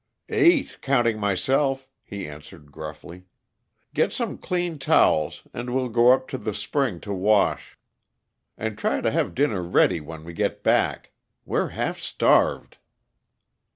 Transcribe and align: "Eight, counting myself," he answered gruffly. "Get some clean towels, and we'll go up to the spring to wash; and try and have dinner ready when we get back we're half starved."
"Eight, 0.29 0.79
counting 0.81 1.19
myself," 1.19 1.87
he 2.03 2.27
answered 2.27 2.71
gruffly. 2.71 3.25
"Get 3.93 4.11
some 4.11 4.39
clean 4.39 4.79
towels, 4.79 5.43
and 5.53 5.75
we'll 5.75 5.89
go 5.89 6.11
up 6.11 6.27
to 6.29 6.39
the 6.39 6.55
spring 6.55 6.99
to 7.01 7.13
wash; 7.13 7.77
and 8.57 8.79
try 8.79 8.97
and 8.97 9.05
have 9.05 9.35
dinner 9.35 9.61
ready 9.61 9.99
when 10.01 10.23
we 10.23 10.33
get 10.33 10.63
back 10.63 11.11
we're 11.45 11.67
half 11.67 11.99
starved." 11.99 12.79